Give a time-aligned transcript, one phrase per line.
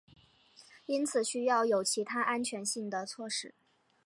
[0.87, 3.53] 因此需要有其他安全性的措施。